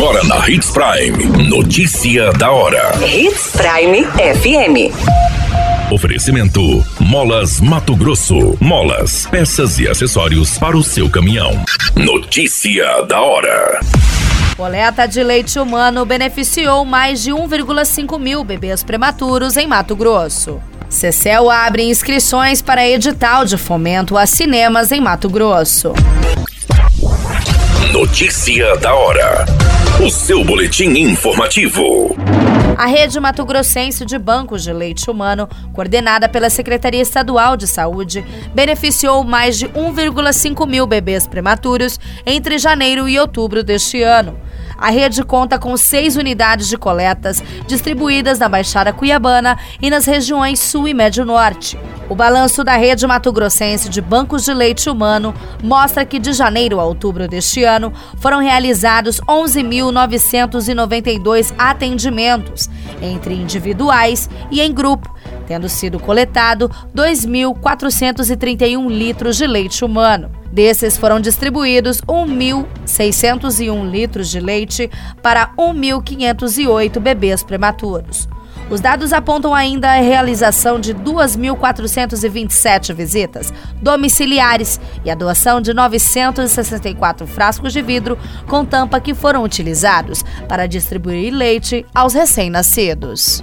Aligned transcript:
Agora 0.00 0.24
na 0.24 0.48
Hits 0.48 0.70
Prime. 0.70 1.46
Notícia 1.46 2.32
da 2.32 2.50
hora. 2.50 2.90
Hits 3.06 3.52
Prime 3.52 4.02
FM. 4.06 5.92
Oferecimento: 5.92 6.82
Molas 6.98 7.60
Mato 7.60 7.94
Grosso. 7.94 8.56
Molas, 8.58 9.26
peças 9.26 9.78
e 9.78 9.86
acessórios 9.86 10.56
para 10.56 10.74
o 10.74 10.82
seu 10.82 11.10
caminhão. 11.10 11.62
Notícia 11.94 13.02
da 13.02 13.20
hora. 13.20 13.78
Coleta 14.56 15.06
de 15.06 15.22
leite 15.22 15.58
humano 15.58 16.06
beneficiou 16.06 16.82
mais 16.86 17.22
de 17.22 17.30
1,5 17.30 18.18
mil 18.18 18.42
bebês 18.42 18.82
prematuros 18.82 19.58
em 19.58 19.66
Mato 19.66 19.94
Grosso. 19.94 20.62
Cecel 20.88 21.50
abre 21.50 21.82
inscrições 21.82 22.62
para 22.62 22.88
edital 22.88 23.44
de 23.44 23.58
fomento 23.58 24.16
a 24.16 24.24
cinemas 24.24 24.92
em 24.92 25.00
Mato 25.02 25.28
Grosso. 25.28 25.92
Notícia 27.92 28.78
da 28.78 28.94
hora. 28.94 29.44
O 29.98 30.08
seu 30.08 30.42
boletim 30.42 30.88
informativo. 30.96 32.16
A 32.78 32.86
rede 32.86 33.20
Mato 33.20 33.44
Grossense 33.44 34.06
de 34.06 34.18
Bancos 34.18 34.62
de 34.62 34.72
Leite 34.72 35.10
Humano, 35.10 35.46
coordenada 35.74 36.26
pela 36.26 36.48
Secretaria 36.48 37.02
Estadual 37.02 37.54
de 37.54 37.66
Saúde, 37.66 38.24
beneficiou 38.54 39.22
mais 39.24 39.58
de 39.58 39.68
1,5 39.68 40.66
mil 40.66 40.86
bebês 40.86 41.26
prematuros 41.26 42.00
entre 42.24 42.56
janeiro 42.56 43.06
e 43.06 43.18
outubro 43.18 43.62
deste 43.62 44.02
ano. 44.02 44.38
A 44.80 44.90
rede 44.90 45.22
conta 45.22 45.58
com 45.58 45.76
seis 45.76 46.16
unidades 46.16 46.66
de 46.66 46.78
coletas 46.78 47.44
distribuídas 47.66 48.38
na 48.38 48.48
Baixada 48.48 48.94
Cuiabana 48.94 49.58
e 49.80 49.88
nas 49.90 50.06
regiões 50.06 50.58
Sul 50.58 50.88
e 50.88 50.94
Médio 50.94 51.26
Norte. 51.26 51.78
O 52.08 52.14
balanço 52.14 52.64
da 52.64 52.76
rede 52.76 53.06
Mato 53.06 53.30
Grossense 53.30 53.90
de 53.90 54.00
bancos 54.00 54.42
de 54.44 54.54
leite 54.54 54.88
humano 54.88 55.34
mostra 55.62 56.06
que 56.06 56.18
de 56.18 56.32
janeiro 56.32 56.80
a 56.80 56.84
outubro 56.84 57.28
deste 57.28 57.62
ano 57.62 57.92
foram 58.16 58.40
realizados 58.40 59.20
11.992 59.20 61.52
atendimentos, 61.58 62.70
entre 63.02 63.34
individuais 63.34 64.30
e 64.50 64.62
em 64.62 64.72
grupo, 64.72 65.14
tendo 65.50 65.68
sido 65.68 65.98
coletado 65.98 66.70
2.431 66.94 68.88
litros 68.88 69.36
de 69.36 69.48
leite 69.48 69.84
humano. 69.84 70.30
Desses 70.52 70.96
foram 70.96 71.18
distribuídos 71.18 72.00
1.601 72.02 73.90
litros 73.90 74.30
de 74.30 74.38
leite 74.38 74.88
para 75.20 75.52
1.508 75.58 77.00
bebês 77.00 77.42
prematuros. 77.42 78.28
Os 78.70 78.80
dados 78.80 79.12
apontam 79.12 79.52
ainda 79.52 79.90
a 79.90 80.00
realização 80.00 80.78
de 80.78 80.94
2.427 80.94 82.94
visitas 82.94 83.52
domiciliares 83.82 84.80
e 85.04 85.10
a 85.10 85.16
doação 85.16 85.60
de 85.60 85.74
964 85.74 87.26
frascos 87.26 87.72
de 87.72 87.82
vidro 87.82 88.16
com 88.46 88.64
tampa 88.64 89.00
que 89.00 89.14
foram 89.14 89.42
utilizados 89.42 90.22
para 90.48 90.68
distribuir 90.68 91.34
leite 91.34 91.84
aos 91.92 92.14
recém-nascidos. 92.14 93.42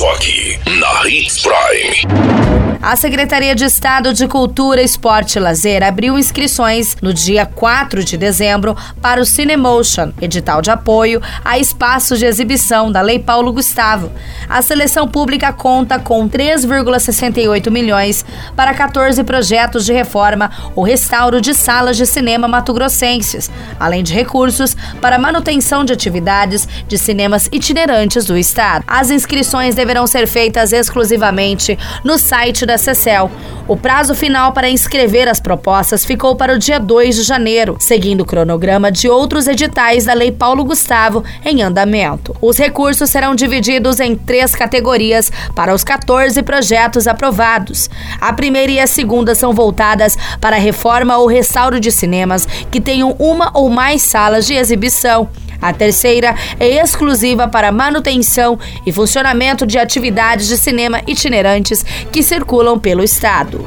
Só 0.00 0.12
aqui, 0.12 0.58
na 0.78 1.06
Hits 1.06 1.42
Prime. 1.42 2.70
A 2.82 2.96
Secretaria 2.96 3.54
de 3.54 3.62
Estado 3.66 4.14
de 4.14 4.26
Cultura, 4.26 4.80
Esporte 4.80 5.36
e 5.36 5.38
Lazer 5.38 5.82
abriu 5.82 6.18
inscrições 6.18 6.96
no 7.02 7.12
dia 7.12 7.44
4 7.44 8.02
de 8.02 8.16
dezembro 8.16 8.74
para 9.02 9.20
o 9.20 9.26
Cinemotion, 9.26 10.14
edital 10.18 10.62
de 10.62 10.70
apoio 10.70 11.20
a 11.44 11.58
espaços 11.58 12.18
de 12.18 12.24
exibição 12.24 12.90
da 12.90 13.02
Lei 13.02 13.18
Paulo 13.18 13.52
Gustavo. 13.52 14.10
A 14.48 14.62
seleção 14.62 15.06
pública 15.06 15.52
conta 15.52 15.98
com 15.98 16.26
3,68 16.26 17.70
milhões 17.70 18.24
para 18.56 18.72
14 18.72 19.22
projetos 19.24 19.84
de 19.84 19.92
reforma 19.92 20.50
ou 20.74 20.82
restauro 20.82 21.38
de 21.38 21.52
salas 21.52 21.98
de 21.98 22.06
cinema 22.06 22.48
mato-grossenses, 22.48 23.50
além 23.78 24.02
de 24.02 24.14
recursos 24.14 24.74
para 25.02 25.18
manutenção 25.18 25.84
de 25.84 25.92
atividades 25.92 26.66
de 26.88 26.96
cinemas 26.96 27.46
itinerantes 27.52 28.24
do 28.24 28.38
estado. 28.38 28.84
As 28.88 29.10
inscrições 29.10 29.74
deverão 29.90 30.06
ser 30.06 30.28
feitas 30.28 30.72
exclusivamente 30.72 31.76
no 32.04 32.16
site 32.16 32.64
da 32.64 32.78
CECEL. 32.78 33.28
O 33.66 33.76
prazo 33.76 34.14
final 34.14 34.52
para 34.52 34.70
inscrever 34.70 35.26
as 35.26 35.40
propostas 35.40 36.04
ficou 36.04 36.36
para 36.36 36.54
o 36.54 36.58
dia 36.58 36.78
2 36.78 37.16
de 37.16 37.22
janeiro, 37.22 37.76
seguindo 37.80 38.20
o 38.20 38.24
cronograma 38.24 38.92
de 38.92 39.08
outros 39.08 39.48
editais 39.48 40.04
da 40.04 40.14
Lei 40.14 40.30
Paulo 40.30 40.64
Gustavo 40.64 41.24
em 41.44 41.62
andamento. 41.62 42.36
Os 42.40 42.56
recursos 42.56 43.10
serão 43.10 43.34
divididos 43.34 43.98
em 43.98 44.14
três 44.14 44.54
categorias 44.54 45.32
para 45.56 45.74
os 45.74 45.82
14 45.82 46.40
projetos 46.42 47.08
aprovados. 47.08 47.90
A 48.20 48.32
primeira 48.32 48.70
e 48.70 48.78
a 48.78 48.86
segunda 48.86 49.34
são 49.34 49.52
voltadas 49.52 50.16
para 50.40 50.54
a 50.54 50.60
reforma 50.60 51.16
ou 51.16 51.26
restauro 51.26 51.80
de 51.80 51.90
cinemas 51.90 52.46
que 52.70 52.80
tenham 52.80 53.16
uma 53.18 53.50
ou 53.54 53.68
mais 53.68 54.02
salas 54.02 54.46
de 54.46 54.54
exibição. 54.54 55.28
A 55.60 55.72
terceira 55.72 56.34
é 56.58 56.80
exclusiva 56.80 57.46
para 57.46 57.70
manutenção 57.70 58.58
e 58.86 58.92
funcionamento 58.92 59.66
de 59.66 59.78
atividades 59.78 60.48
de 60.48 60.56
cinema 60.56 61.02
itinerantes 61.06 61.84
que 62.10 62.22
circulam 62.22 62.78
pelo 62.78 63.02
estado. 63.02 63.66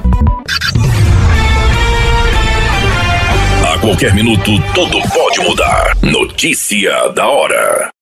A 3.71 3.77
qualquer 3.79 4.13
minuto, 4.13 4.51
tudo 4.73 5.01
pode 5.09 5.39
mudar. 5.41 5.95
Notícia 6.01 7.09
da 7.09 7.27
hora. 7.27 7.92